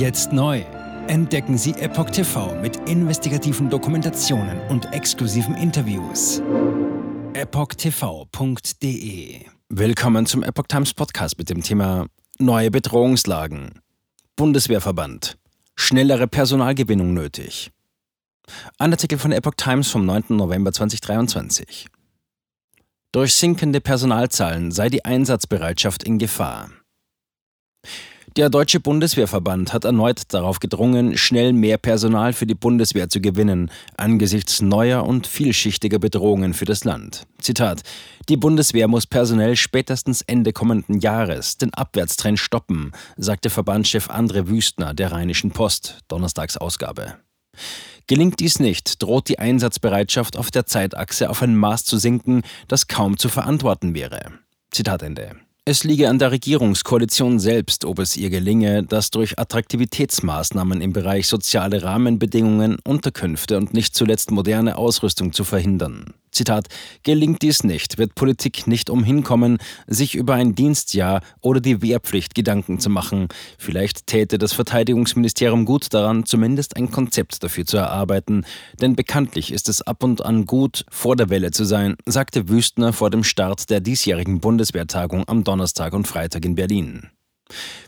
Jetzt 0.00 0.32
neu. 0.32 0.64
Entdecken 1.08 1.58
Sie 1.58 1.72
Epoch 1.72 2.08
TV 2.08 2.58
mit 2.62 2.88
investigativen 2.88 3.68
Dokumentationen 3.68 4.58
und 4.70 4.90
exklusiven 4.94 5.54
Interviews. 5.54 6.40
EpochTV.de 7.34 8.70
Willkommen 9.68 10.24
zum 10.24 10.42
Epoch 10.42 10.68
Times 10.68 10.94
Podcast 10.94 11.36
mit 11.36 11.50
dem 11.50 11.62
Thema 11.62 12.06
Neue 12.38 12.70
Bedrohungslagen. 12.70 13.82
Bundeswehrverband. 14.36 15.36
Schnellere 15.76 16.26
Personalgewinnung 16.26 17.12
nötig. 17.12 17.70
Ein 18.78 18.92
Artikel 18.92 19.18
von 19.18 19.32
Epoch 19.32 19.56
Times 19.58 19.90
vom 19.90 20.06
9. 20.06 20.24
November 20.30 20.72
2023. 20.72 21.88
Durch 23.12 23.34
sinkende 23.34 23.82
Personalzahlen 23.82 24.72
sei 24.72 24.88
die 24.88 25.04
Einsatzbereitschaft 25.04 26.04
in 26.04 26.16
Gefahr. 26.18 26.70
Der 28.36 28.48
Deutsche 28.48 28.78
Bundeswehrverband 28.78 29.72
hat 29.72 29.84
erneut 29.84 30.22
darauf 30.28 30.60
gedrungen, 30.60 31.18
schnell 31.18 31.52
mehr 31.52 31.78
Personal 31.78 32.32
für 32.32 32.46
die 32.46 32.54
Bundeswehr 32.54 33.08
zu 33.08 33.20
gewinnen, 33.20 33.72
angesichts 33.96 34.62
neuer 34.62 35.04
und 35.04 35.26
vielschichtiger 35.26 35.98
Bedrohungen 35.98 36.54
für 36.54 36.64
das 36.64 36.84
Land. 36.84 37.26
Zitat: 37.40 37.82
Die 38.28 38.36
Bundeswehr 38.36 38.86
muss 38.86 39.08
personell 39.08 39.56
spätestens 39.56 40.22
Ende 40.22 40.52
kommenden 40.52 41.00
Jahres 41.00 41.58
den 41.58 41.74
Abwärtstrend 41.74 42.38
stoppen, 42.38 42.92
sagte 43.16 43.50
Verbandschef 43.50 44.08
André 44.10 44.46
Wüstner 44.46 44.94
der 44.94 45.10
Rheinischen 45.10 45.50
Post, 45.50 45.98
Donnerstagsausgabe. 46.06 47.16
Gelingt 48.06 48.38
dies 48.38 48.60
nicht, 48.60 49.02
droht 49.02 49.28
die 49.28 49.40
Einsatzbereitschaft 49.40 50.36
auf 50.36 50.52
der 50.52 50.66
Zeitachse 50.66 51.30
auf 51.30 51.42
ein 51.42 51.56
Maß 51.56 51.84
zu 51.84 51.98
sinken, 51.98 52.42
das 52.68 52.86
kaum 52.86 53.18
zu 53.18 53.28
verantworten 53.28 53.92
wäre. 53.92 54.32
Zitat 54.70 55.02
Ende. 55.02 55.36
Es 55.70 55.84
liege 55.84 56.08
an 56.08 56.18
der 56.18 56.32
Regierungskoalition 56.32 57.38
selbst, 57.38 57.84
ob 57.84 58.00
es 58.00 58.16
ihr 58.16 58.28
gelinge, 58.28 58.82
das 58.82 59.12
durch 59.12 59.38
Attraktivitätsmaßnahmen 59.38 60.80
im 60.80 60.92
Bereich 60.92 61.28
soziale 61.28 61.84
Rahmenbedingungen, 61.84 62.78
Unterkünfte 62.82 63.56
und 63.56 63.72
nicht 63.72 63.94
zuletzt 63.94 64.32
moderne 64.32 64.76
Ausrüstung 64.76 65.32
zu 65.32 65.44
verhindern. 65.44 66.12
Zitat, 66.32 66.68
gelingt 67.02 67.42
dies 67.42 67.64
nicht, 67.64 67.98
wird 67.98 68.14
Politik 68.14 68.66
nicht 68.66 68.90
umhinkommen, 68.90 69.58
sich 69.86 70.14
über 70.14 70.34
ein 70.34 70.54
Dienstjahr 70.54 71.22
oder 71.40 71.60
die 71.60 71.82
Wehrpflicht 71.82 72.34
Gedanken 72.34 72.78
zu 72.78 72.90
machen. 72.90 73.28
Vielleicht 73.58 74.06
täte 74.06 74.38
das 74.38 74.52
Verteidigungsministerium 74.52 75.64
gut 75.64 75.92
daran, 75.92 76.24
zumindest 76.24 76.76
ein 76.76 76.90
Konzept 76.90 77.42
dafür 77.42 77.66
zu 77.66 77.76
erarbeiten, 77.76 78.44
denn 78.80 78.96
bekanntlich 78.96 79.52
ist 79.52 79.68
es 79.68 79.82
ab 79.82 80.02
und 80.02 80.24
an 80.24 80.46
gut, 80.46 80.84
vor 80.90 81.16
der 81.16 81.30
Welle 81.30 81.50
zu 81.50 81.64
sein, 81.64 81.96
sagte 82.06 82.48
Wüstner 82.48 82.92
vor 82.92 83.10
dem 83.10 83.24
Start 83.24 83.70
der 83.70 83.80
diesjährigen 83.80 84.40
Bundeswehrtagung 84.40 85.24
am 85.28 85.44
Donnerstag 85.44 85.92
und 85.92 86.06
Freitag 86.06 86.44
in 86.44 86.54
Berlin. 86.54 87.10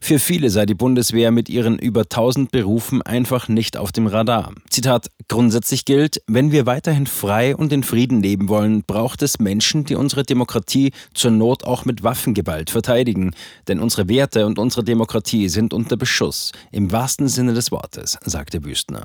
Für 0.00 0.18
viele 0.18 0.50
sei 0.50 0.66
die 0.66 0.74
Bundeswehr 0.74 1.30
mit 1.30 1.48
ihren 1.48 1.78
über 1.78 2.02
1000 2.02 2.50
Berufen 2.50 3.02
einfach 3.02 3.48
nicht 3.48 3.76
auf 3.76 3.92
dem 3.92 4.06
Radar. 4.06 4.52
Zitat: 4.70 5.08
Grundsätzlich 5.28 5.84
gilt, 5.84 6.22
wenn 6.26 6.52
wir 6.52 6.66
weiterhin 6.66 7.06
frei 7.06 7.56
und 7.56 7.72
in 7.72 7.82
Frieden 7.82 8.22
leben 8.22 8.48
wollen, 8.48 8.82
braucht 8.84 9.22
es 9.22 9.38
Menschen, 9.38 9.84
die 9.84 9.94
unsere 9.94 10.24
Demokratie 10.24 10.92
zur 11.14 11.30
Not 11.30 11.64
auch 11.64 11.84
mit 11.84 12.02
Waffengewalt 12.02 12.70
verteidigen. 12.70 13.34
Denn 13.68 13.80
unsere 13.80 14.08
Werte 14.08 14.46
und 14.46 14.58
unsere 14.58 14.84
Demokratie 14.84 15.48
sind 15.48 15.72
unter 15.72 15.96
Beschuss, 15.96 16.52
im 16.70 16.92
wahrsten 16.92 17.28
Sinne 17.28 17.54
des 17.54 17.70
Wortes, 17.70 18.18
sagte 18.24 18.64
Wüstner. 18.64 19.04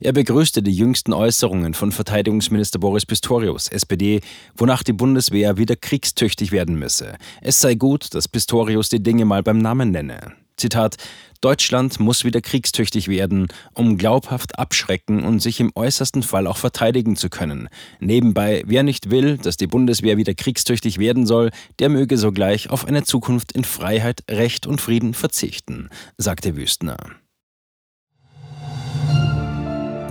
Er 0.00 0.12
begrüßte 0.12 0.62
die 0.62 0.72
jüngsten 0.72 1.12
Äußerungen 1.12 1.74
von 1.74 1.92
Verteidigungsminister 1.92 2.78
Boris 2.78 3.06
Pistorius, 3.06 3.68
SPD, 3.68 4.20
wonach 4.56 4.82
die 4.82 4.92
Bundeswehr 4.92 5.56
wieder 5.56 5.76
kriegstüchtig 5.76 6.52
werden 6.52 6.78
müsse. 6.78 7.16
Es 7.40 7.60
sei 7.60 7.74
gut, 7.74 8.14
dass 8.14 8.28
Pistorius 8.28 8.88
die 8.88 9.02
Dinge 9.02 9.24
mal 9.24 9.42
beim 9.42 9.58
Namen 9.58 9.90
nenne. 9.90 10.34
Zitat 10.56 10.96
Deutschland 11.42 12.00
muss 12.00 12.24
wieder 12.24 12.40
kriegstüchtig 12.40 13.08
werden, 13.08 13.48
um 13.74 13.98
glaubhaft 13.98 14.58
abschrecken 14.58 15.22
und 15.22 15.40
sich 15.40 15.60
im 15.60 15.70
äußersten 15.74 16.22
Fall 16.22 16.46
auch 16.46 16.56
verteidigen 16.56 17.14
zu 17.14 17.28
können. 17.28 17.68
Nebenbei, 18.00 18.62
wer 18.66 18.82
nicht 18.82 19.10
will, 19.10 19.36
dass 19.36 19.58
die 19.58 19.66
Bundeswehr 19.66 20.16
wieder 20.16 20.34
kriegstüchtig 20.34 20.98
werden 20.98 21.26
soll, 21.26 21.50
der 21.78 21.90
möge 21.90 22.16
sogleich 22.16 22.70
auf 22.70 22.86
eine 22.86 23.04
Zukunft 23.04 23.52
in 23.52 23.64
Freiheit, 23.64 24.24
Recht 24.30 24.66
und 24.66 24.80
Frieden 24.80 25.12
verzichten, 25.12 25.90
sagte 26.16 26.56
Wüstner. 26.56 26.96